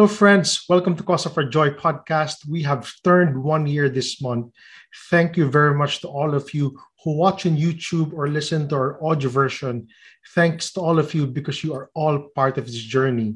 [0.00, 0.64] Hello, friends.
[0.66, 2.48] Welcome to Cause of Our Joy podcast.
[2.48, 4.46] We have turned one year this month.
[5.10, 8.76] Thank you very much to all of you who watch on YouTube or listen to
[8.76, 9.88] our audio version.
[10.34, 13.34] Thanks to all of you because you are all part of this journey.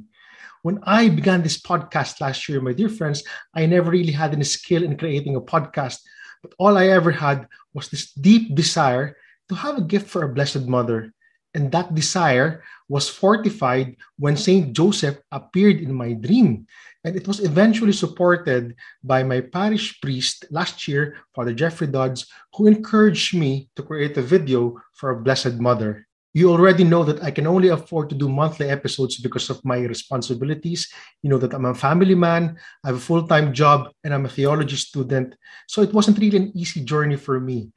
[0.62, 3.22] When I began this podcast last year, my dear friends,
[3.54, 5.98] I never really had any skill in creating a podcast,
[6.40, 9.18] but all I ever had was this deep desire
[9.50, 11.12] to have a gift for a Blessed Mother.
[11.52, 16.66] And that desire was fortified when Saint Joseph appeared in my dream.
[17.04, 22.66] And it was eventually supported by my parish priest last year, Father Jeffrey Dodds, who
[22.66, 26.06] encouraged me to create a video for a Blessed Mother.
[26.34, 29.78] You already know that I can only afford to do monthly episodes because of my
[29.78, 30.90] responsibilities.
[31.22, 34.26] You know that I'm a family man, I have a full time job, and I'm
[34.26, 35.36] a theology student.
[35.68, 37.70] So it wasn't really an easy journey for me.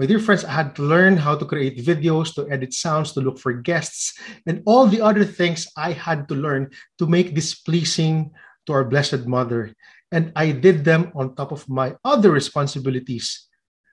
[0.00, 3.20] My dear friends, I had to learn how to create videos, to edit sounds, to
[3.20, 4.16] look for guests,
[4.48, 8.32] and all the other things I had to learn to make this pleasing
[8.64, 9.76] to our Blessed Mother.
[10.08, 13.44] And I did them on top of my other responsibilities.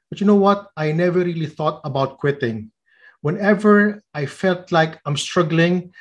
[0.08, 0.72] But you know what?
[0.78, 2.72] I never really thought about quitting.
[3.20, 5.92] Whenever I felt like I'm struggling,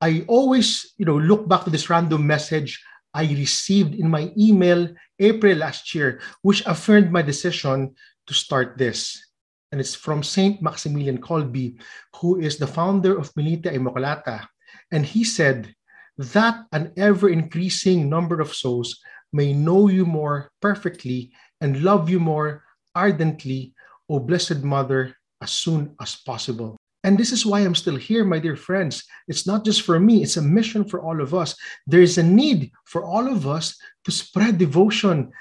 [0.00, 2.78] I always, you know, look back to this random message
[3.12, 9.26] I received in my email April last year, which affirmed my decision to start this
[9.72, 11.78] and it's from Saint Maximilian Kolbe,
[12.16, 14.46] who is the founder of Militia Immaculata.
[14.90, 15.74] And he said
[16.18, 19.00] that an ever increasing number of souls
[19.32, 23.72] may know you more perfectly and love you more ardently,
[24.08, 26.76] O Blessed Mother, as soon as possible.
[27.02, 29.04] And this is why I'm still here, my dear friends.
[29.26, 31.56] It's not just for me, it's a mission for all of us.
[31.86, 35.32] There is a need for all of us to spread devotion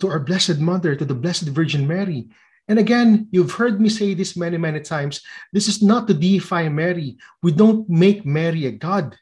[0.00, 2.28] to our Blessed Mother, to the Blessed Virgin Mary.
[2.68, 5.20] And again, you've heard me say this many, many times.
[5.52, 7.16] This is not to deify Mary.
[7.42, 9.16] We don't make Mary a God.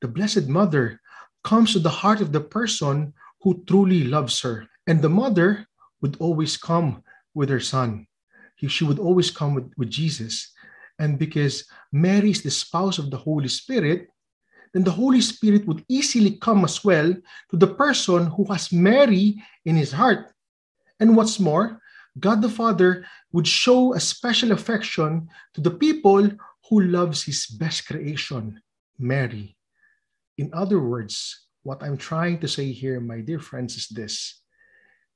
[0.00, 1.00] The Blessed Mother
[1.42, 4.66] comes to the heart of the person who truly loves her.
[4.86, 5.66] And the mother
[6.00, 7.02] would always come
[7.34, 8.06] with her son.
[8.56, 10.52] She would always come with, with Jesus.
[10.98, 14.08] And because Mary is the spouse of the Holy Spirit,
[14.72, 17.12] then the Holy Spirit would easily come as well
[17.50, 20.32] to the person who has Mary in his heart.
[21.00, 21.79] And what's more,
[22.18, 26.30] God the Father would show a special affection to the people
[26.68, 28.60] who loves his best creation,
[28.98, 29.56] Mary.
[30.38, 34.40] In other words, what I'm trying to say here, my dear friends, is this.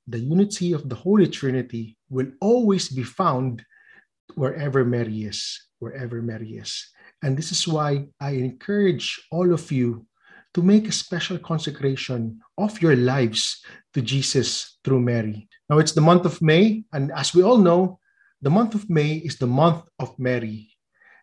[0.07, 3.65] The unity of the Holy Trinity will always be found
[4.35, 6.87] wherever Mary is, wherever Mary is.
[7.23, 10.05] And this is why I encourage all of you
[10.55, 13.59] to make a special consecration of your lives
[13.93, 15.49] to Jesus through Mary.
[15.69, 17.99] Now it's the month of May, and as we all know,
[18.41, 20.71] the month of May is the month of Mary.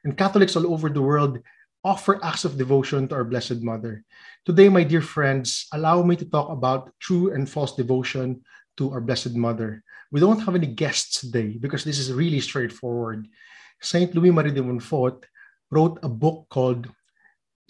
[0.04, 1.40] And Catholics all over the world
[1.82, 4.04] offer acts of devotion to our Blessed Mother.
[4.44, 8.44] Today, my dear friends, allow me to talk about true and false devotion
[8.76, 9.82] to our Blessed Mother.
[10.12, 13.26] We don't have any guests today because this is really straightforward.
[13.80, 15.24] Saint Louis Marie de Montfort
[15.70, 16.86] wrote a book called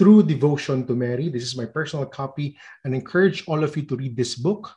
[0.02, 1.28] True Devotion to Mary.
[1.28, 4.68] This is my personal copy, and encourage all of you to read this book.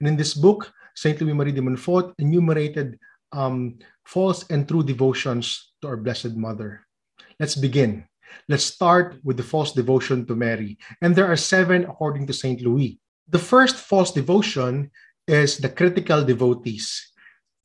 [0.00, 2.98] And in this book, Saint Louis Marie de Montfort enumerated
[3.30, 3.76] um,
[4.06, 6.80] false and true devotions to our Blessed Mother.
[7.38, 8.08] Let's begin.
[8.48, 10.78] Let's start with the false devotion to Mary.
[11.02, 12.98] And there are seven according to Saint Louis.
[13.28, 14.90] The first false devotion
[15.28, 17.12] is the critical devotees.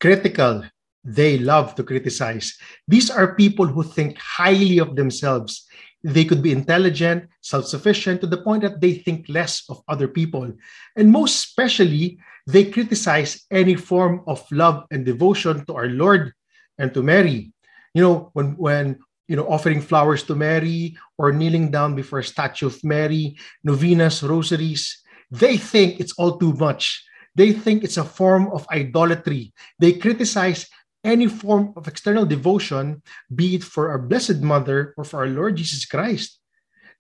[0.02, 0.66] Critical,
[1.06, 2.58] they love to criticize.
[2.90, 5.66] These are people who think highly of themselves.
[6.06, 10.08] They could be intelligent, self sufficient to the point that they think less of other
[10.08, 10.54] people.
[10.96, 16.32] And most especially, they criticize any form of love and devotion to our Lord
[16.78, 17.50] and to Mary.
[17.98, 22.24] You know, when when you know offering flowers to Mary or kneeling down before a
[22.24, 25.02] statue of Mary, novenas, rosaries,
[25.32, 27.02] they think it's all too much.
[27.34, 29.58] They think it's a form of idolatry.
[29.82, 30.70] They criticize
[31.06, 33.02] any form of external devotion,
[33.34, 36.42] be it for our Blessed Mother or for our Lord Jesus Christ.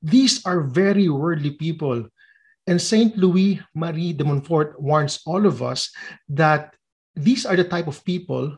[0.01, 2.07] These are very worldly people
[2.67, 3.15] and St.
[3.17, 5.93] Louis Marie de Montfort warns all of us
[6.29, 6.73] that
[7.15, 8.57] these are the type of people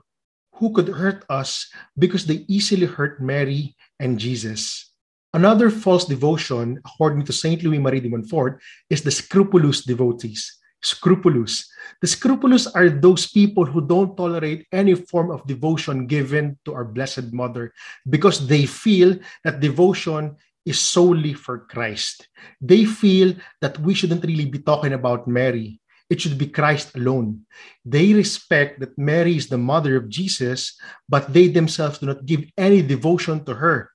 [0.55, 1.67] who could hurt us
[1.99, 4.91] because they easily hurt Mary and Jesus.
[5.33, 7.61] Another false devotion, according to St.
[7.61, 10.57] Louis Marie de Montfort, is the scrupulous devotees.
[10.81, 11.67] Scrupulous.
[12.01, 16.85] The scrupulous are those people who don't tolerate any form of devotion given to our
[16.85, 17.73] Blessed Mother
[18.07, 22.27] because they feel that devotion is solely for Christ.
[22.61, 25.79] They feel that we shouldn't really be talking about Mary.
[26.09, 27.47] It should be Christ alone.
[27.83, 30.77] They respect that Mary is the mother of Jesus,
[31.09, 33.91] but they themselves do not give any devotion to her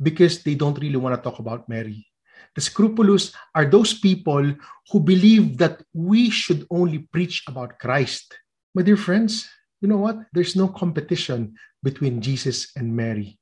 [0.00, 2.06] because they don't really want to talk about Mary.
[2.54, 4.54] The scrupulous are those people
[4.90, 8.38] who believe that we should only preach about Christ.
[8.74, 9.48] My dear friends,
[9.80, 10.18] you know what?
[10.32, 13.38] There's no competition between Jesus and Mary.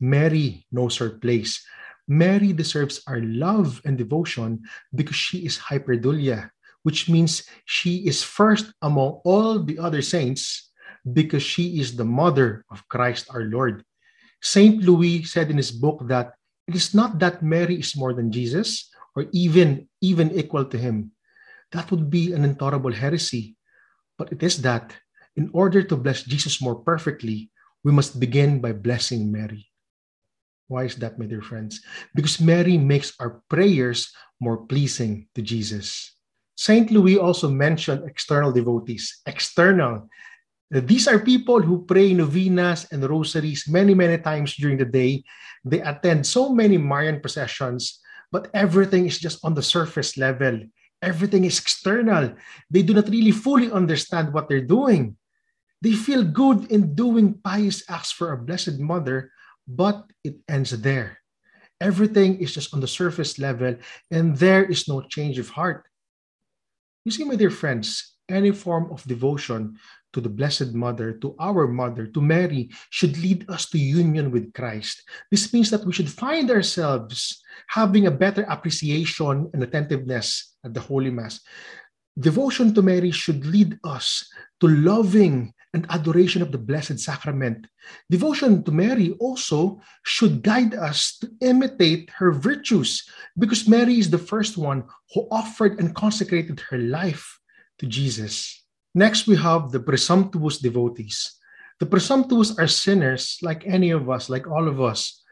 [0.00, 1.64] Mary knows her place.
[2.06, 4.62] Mary deserves our love and devotion
[4.94, 6.50] because she is hyperdulia,
[6.82, 10.70] which means she is first among all the other saints
[11.12, 13.82] because she is the mother of Christ our Lord.
[14.42, 16.35] Saint Louis said in his book that
[16.66, 21.12] it is not that Mary is more than Jesus or even even equal to him.
[21.72, 23.56] That would be an intolerable heresy.
[24.18, 24.94] But it is that
[25.36, 27.50] in order to bless Jesus more perfectly,
[27.84, 29.68] we must begin by blessing Mary.
[30.68, 31.80] Why is that, my dear friends?
[32.14, 34.10] Because Mary makes our prayers
[34.40, 36.16] more pleasing to Jesus.
[36.56, 39.20] Saint Louis also mentioned external devotees.
[39.26, 40.08] External.
[40.74, 45.22] Uh, these are people who pray novenas and rosaries many, many times during the day.
[45.64, 48.00] They attend so many Marian processions,
[48.32, 50.60] but everything is just on the surface level.
[51.02, 52.34] Everything is external.
[52.70, 55.16] They do not really fully understand what they're doing.
[55.82, 59.30] They feel good in doing pious acts for our Blessed Mother,
[59.68, 61.18] but it ends there.
[61.80, 63.76] Everything is just on the surface level,
[64.10, 65.84] and there is no change of heart.
[67.04, 69.78] You see, my dear friends, any form of devotion
[70.16, 74.48] to the Blessed Mother, to our Mother, to Mary, should lead us to union with
[74.56, 75.04] Christ.
[75.30, 80.80] This means that we should find ourselves having a better appreciation and attentiveness at the
[80.80, 81.44] Holy Mass.
[82.18, 84.24] Devotion to Mary should lead us
[84.60, 87.66] to loving and adoration of the Blessed Sacrament.
[88.08, 93.04] Devotion to Mary also should guide us to imitate her virtues
[93.36, 97.38] because Mary is the first one who offered and consecrated her life
[97.78, 98.65] to Jesus.
[98.96, 101.36] Next, we have the presumptuous devotees.
[101.80, 105.22] The presumptuous are sinners like any of us, like all of us.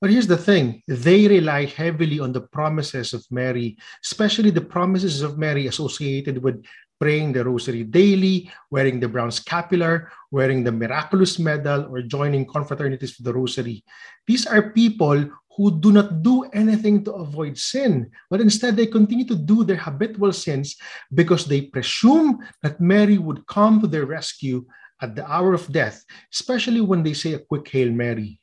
[0.00, 5.20] But here's the thing they rely heavily on the promises of Mary, especially the promises
[5.20, 6.64] of Mary associated with
[7.00, 13.16] praying the rosary daily, wearing the brown scapular, wearing the miraculous medal, or joining confraternities
[13.16, 13.82] for the rosary.
[14.26, 15.24] These are people
[15.56, 19.80] who do not do anything to avoid sin, but instead they continue to do their
[19.80, 20.76] habitual sins
[21.12, 24.64] because they presume that Mary would come to their rescue
[25.02, 28.38] at the hour of death, especially when they say a quick Hail Mary.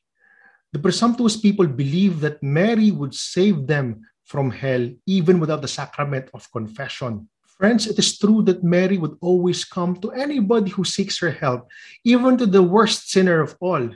[0.73, 6.29] The presumptuous people believe that Mary would save them from hell even without the sacrament
[6.33, 7.29] of confession.
[7.57, 11.67] Friends, it is true that Mary would always come to anybody who seeks her help,
[12.03, 13.89] even to the worst sinner of all.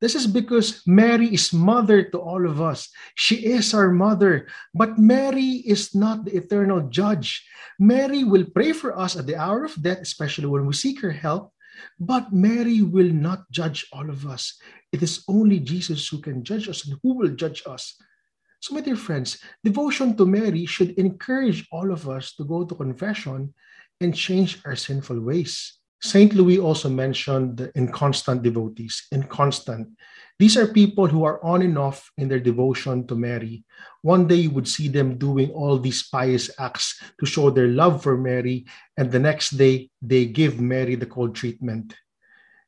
[0.00, 2.90] This is because Mary is mother to all of us.
[3.14, 4.46] She is our mother.
[4.74, 7.46] But Mary is not the eternal judge.
[7.78, 11.12] Mary will pray for us at the hour of death, especially when we seek her
[11.12, 11.54] help.
[12.00, 14.58] But Mary will not judge all of us.
[14.92, 17.96] It is only Jesus who can judge us and who will judge us.
[18.66, 22.74] So, my dear friends, devotion to Mary should encourage all of us to go to
[22.74, 23.54] confession
[24.00, 25.78] and change our sinful ways.
[26.02, 26.34] St.
[26.34, 29.06] Louis also mentioned the inconstant devotees.
[29.12, 29.86] Inconstant.
[30.40, 33.62] These are people who are on and off in their devotion to Mary.
[34.02, 38.02] One day you would see them doing all these pious acts to show their love
[38.02, 41.94] for Mary, and the next day they give Mary the cold treatment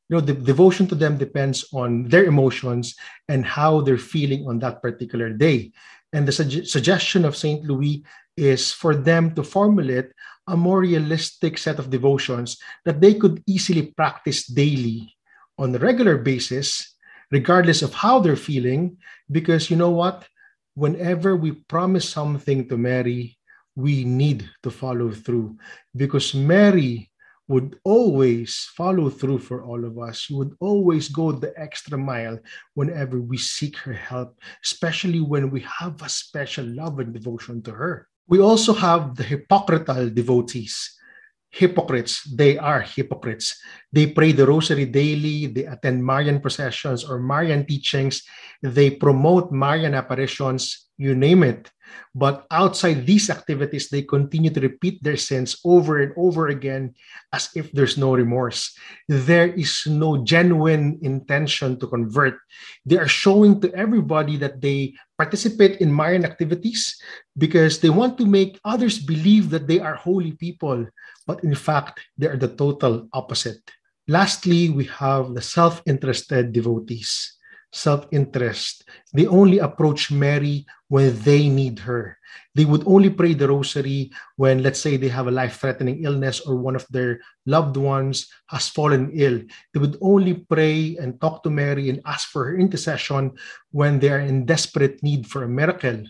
[0.09, 2.97] you know the devotion to them depends on their emotions
[3.29, 5.73] and how they're feeling on that particular day.
[6.13, 8.05] And the su- suggestion of saint louis
[8.37, 10.09] is for them to formulate
[10.47, 15.13] a more realistic set of devotions that they could easily practice daily
[15.59, 16.95] on a regular basis
[17.31, 18.97] regardless of how they're feeling.
[19.31, 20.27] Because you know what?
[20.75, 23.39] Whenever we promise something to mary
[23.79, 25.57] we need to follow through.
[25.95, 27.11] Because mary
[27.49, 30.29] would always follow through for all of us.
[30.31, 32.39] Would always go the extra mile
[32.75, 37.73] whenever we seek her help, especially when we have a special love and devotion to
[37.73, 38.07] her.
[38.29, 40.95] We also have the hypocritical devotees.
[41.51, 43.57] Hypocrites, they are hypocrites.
[43.91, 48.23] They pray the rosary daily, they attend Marian processions or Marian teachings,
[48.63, 51.71] they promote Marian apparitions, you name it.
[52.15, 56.95] But outside these activities, they continue to repeat their sins over and over again
[57.33, 58.75] as if there's no remorse.
[59.09, 62.39] There is no genuine intention to convert.
[62.85, 66.97] They are showing to everybody that they participate in Marian activities
[67.37, 70.87] because they want to make others believe that they are holy people.
[71.27, 73.63] But in fact, they are the total opposite.
[74.09, 77.38] Lastly, we have the self interested devotees
[77.73, 78.89] self interest.
[79.13, 82.19] They only approach Mary when they need her.
[82.55, 86.41] They would only pray the rosary when, let's say, they have a life threatening illness
[86.41, 89.41] or one of their loved ones has fallen ill.
[89.73, 93.33] They would only pray and talk to Mary and ask for her intercession
[93.71, 96.05] when they are in desperate need for a miracle.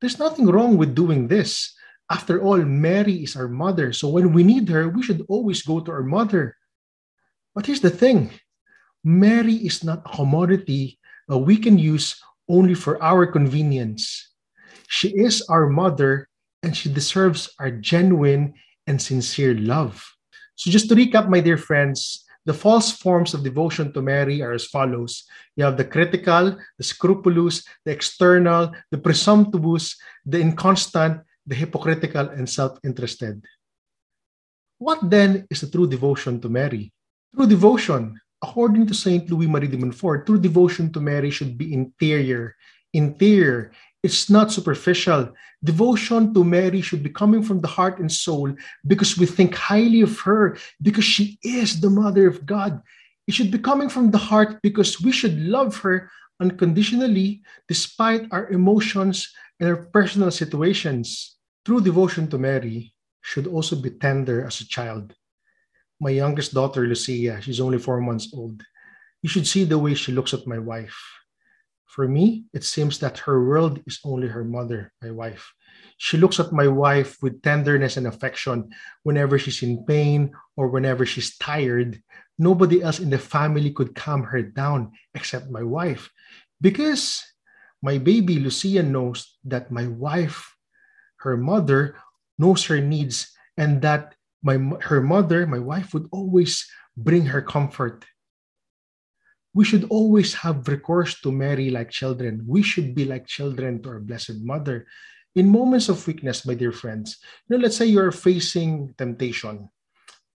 [0.00, 1.74] There's nothing wrong with doing this.
[2.10, 3.92] After all, Mary is our mother.
[3.92, 6.56] So when we need her, we should always go to our mother.
[7.54, 8.32] But here's the thing
[9.04, 14.30] Mary is not a commodity that we can use only for our convenience.
[14.88, 16.28] She is our mother
[16.62, 18.54] and she deserves our genuine
[18.86, 20.04] and sincere love.
[20.54, 24.52] So, just to recap, my dear friends, the false forms of devotion to Mary are
[24.52, 25.24] as follows
[25.56, 32.48] you have the critical, the scrupulous, the external, the presumptuous, the inconstant, the hypocritical, and
[32.48, 33.44] self interested.
[34.78, 36.92] What then is the true devotion to Mary?
[37.34, 39.30] True devotion, according to St.
[39.30, 42.56] Louis Marie de Montfort, true devotion to Mary should be interior.
[42.92, 43.70] Interior.
[44.02, 45.32] It's not superficial.
[45.62, 48.52] Devotion to Mary should be coming from the heart and soul
[48.84, 52.82] because we think highly of her, because she is the Mother of God.
[53.28, 58.50] It should be coming from the heart because we should love her unconditionally despite our
[58.50, 59.30] emotions
[59.60, 61.38] and our personal situations.
[61.64, 65.14] True devotion to Mary should also be tender as a child.
[66.02, 68.60] My youngest daughter, Lucia, she's only four months old.
[69.22, 70.98] You should see the way she looks at my wife.
[71.86, 75.54] For me, it seems that her world is only her mother, my wife.
[75.98, 81.06] She looks at my wife with tenderness and affection whenever she's in pain or whenever
[81.06, 82.02] she's tired.
[82.36, 86.10] Nobody else in the family could calm her down except my wife.
[86.60, 87.22] Because
[87.80, 90.50] my baby Lucia knows that my wife,
[91.22, 91.94] her mother,
[92.40, 98.04] knows her needs and that my her mother, my wife would always bring her comfort.
[99.54, 102.44] We should always have recourse to Mary like children.
[102.46, 104.86] We should be like children to our Blessed Mother.
[105.34, 107.18] In moments of weakness, my dear friends,
[107.48, 109.68] you know, let's say you're facing temptation,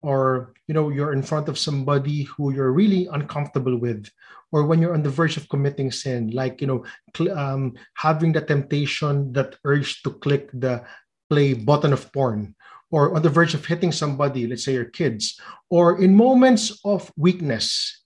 [0.03, 4.09] or you know you're in front of somebody who you're really uncomfortable with
[4.53, 6.85] or when you're on the verge of committing sin like you know
[7.17, 10.83] cl- um, having the temptation that urge to click the
[11.29, 12.55] play button of porn
[12.91, 15.41] or on the verge of hitting somebody let's say your kids
[15.71, 18.05] or in moments of weakness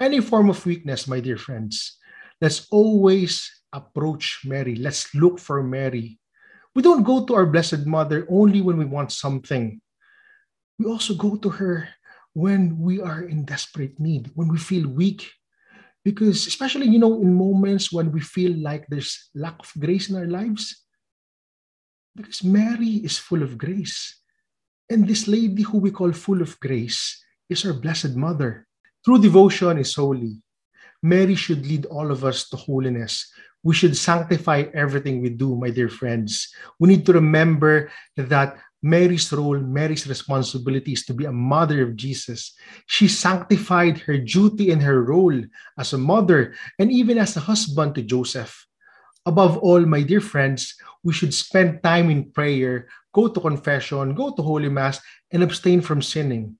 [0.00, 1.98] any form of weakness my dear friends
[2.40, 4.76] let's always approach mary.
[4.76, 6.18] Let's look for mary.
[6.74, 9.80] We don't go to our blessed mother only when we want something.
[10.78, 11.88] We also go to her
[12.32, 15.28] when we are in desperate need, when we feel weak.
[16.04, 20.16] Because, especially, you know, in moments when we feel like there's lack of grace in
[20.16, 20.86] our lives,
[22.16, 24.20] because Mary is full of grace.
[24.88, 28.66] And this lady who we call full of grace is our Blessed Mother.
[29.04, 30.42] True devotion is holy.
[31.02, 33.32] Mary should lead all of us to holiness.
[33.62, 36.52] We should sanctify everything we do, my dear friends.
[36.78, 41.96] We need to remember that Mary's role, Mary's responsibility is to be a mother of
[41.96, 42.54] Jesus.
[42.86, 45.36] She sanctified her duty and her role
[45.78, 48.66] as a mother and even as a husband to Joseph.
[49.30, 50.74] Above all, my dear friends,
[51.06, 54.98] we should spend time in prayer, go to confession, go to Holy Mass,
[55.30, 56.58] and abstain from sinning.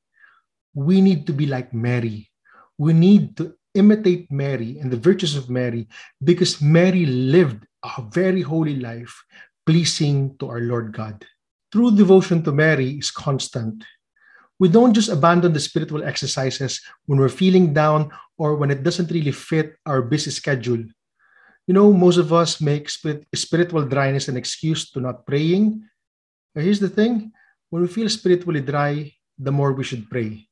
[0.73, 2.31] We need to be like Mary.
[2.79, 5.89] We need to imitate Mary and the virtues of Mary
[6.23, 9.19] because Mary lived a very holy life,
[9.67, 11.27] pleasing to our Lord God.
[11.73, 13.83] True devotion to Mary is constant.
[14.61, 19.11] We don't just abandon the spiritual exercises when we're feeling down or when it doesn't
[19.11, 20.87] really fit our busy schedule.
[21.67, 25.83] You know, most of us make spiritual dryness an excuse to not praying.
[26.55, 27.33] But here's the thing
[27.71, 30.49] when we feel spiritually dry, the more we should pray.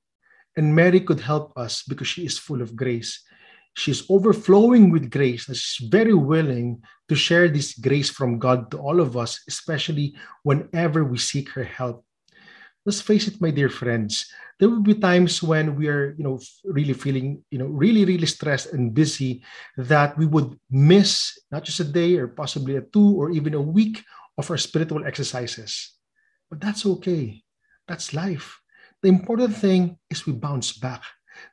[0.57, 3.23] And Mary could help us because she is full of grace.
[3.75, 5.45] She's overflowing with grace.
[5.45, 11.05] She's very willing to share this grace from God to all of us, especially whenever
[11.05, 12.05] we seek her help.
[12.89, 16.41] Let's face it, my dear friends, there will be times when we are, you know,
[16.65, 19.45] really feeling, you know, really, really stressed and busy
[19.77, 23.61] that we would miss not just a day or possibly a two or even a
[23.61, 24.01] week
[24.41, 25.93] of our spiritual exercises.
[26.49, 27.45] But that's okay.
[27.85, 28.57] That's life.
[29.03, 31.05] The important thing is we bounce back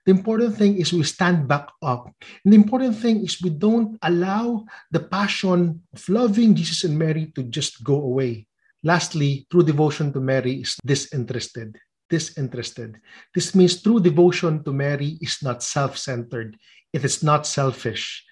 [0.06, 2.10] the important thing is we stand back up.
[2.44, 7.32] And the important thing is we don't allow the passion of loving Jesus and Mary
[7.36, 8.48] to just go away.
[8.86, 11.76] Lastly, true devotion to Mary is disinterested.
[12.08, 13.02] Disinterested.
[13.34, 16.56] This means true devotion to Mary is not self centered,
[16.94, 18.24] it is not selfish.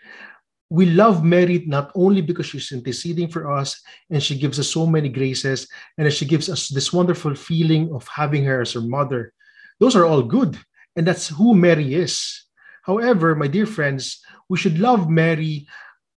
[0.69, 3.81] We love Mary not only because she's interceding for us
[4.11, 5.67] and she gives us so many graces
[5.97, 9.33] and she gives us this wonderful feeling of having her as her mother.
[9.79, 10.57] Those are all good.
[10.95, 12.45] And that's who Mary is.
[12.83, 15.67] However, my dear friends, we should love Mary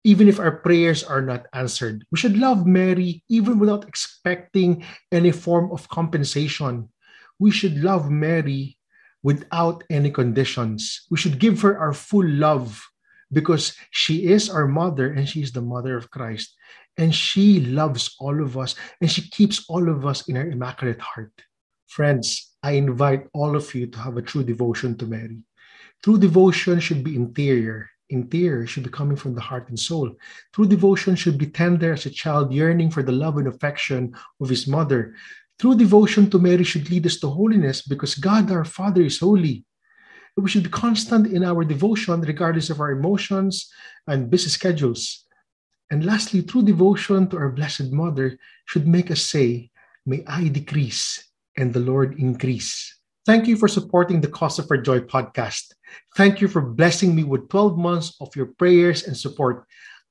[0.07, 2.07] even if our prayers are not answered.
[2.13, 6.89] We should love Mary even without expecting any form of compensation.
[7.41, 8.79] We should love Mary
[9.25, 11.03] without any conditions.
[11.11, 12.87] We should give her our full love
[13.33, 16.55] because she is our mother and she is the mother of Christ.
[16.97, 21.01] And she loves all of us and she keeps all of us in her immaculate
[21.01, 21.35] heart.
[21.89, 25.43] Friends, I invite all of you to have a true devotion to Mary.
[26.05, 27.91] True devotion should be interior.
[28.09, 30.15] Interior should be coming from the heart and soul.
[30.53, 34.49] True devotion should be tender as a child yearning for the love and affection of
[34.49, 35.15] his mother.
[35.59, 39.65] True devotion to Mary should lead us to holiness because God our Father is holy.
[40.37, 43.73] We should be constant in our devotion regardless of our emotions
[44.07, 45.25] and busy schedules.
[45.91, 49.71] And lastly, true devotion to our Blessed Mother should make us say,
[50.05, 52.96] May I decrease and the Lord increase.
[53.27, 55.75] Thank you for supporting the Cause for Joy podcast.
[56.15, 59.67] Thank you for blessing me with 12 months of your prayers and support.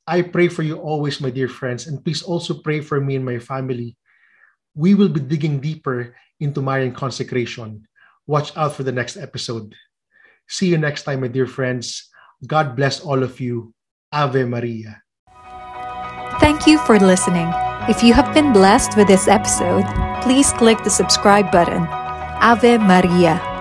[0.05, 3.23] I pray for you always, my dear friends, and please also pray for me and
[3.23, 3.95] my family.
[4.75, 7.87] We will be digging deeper into Marian consecration.
[8.27, 9.73] Watch out for the next episode.
[10.49, 12.11] See you next time, my dear friends.
[12.45, 13.73] God bless all of you.
[14.11, 15.01] Ave Maria.
[16.43, 17.47] Thank you for listening.
[17.87, 19.87] If you have been blessed with this episode,
[20.21, 21.87] please click the subscribe button.
[22.47, 23.54] Ave Maria.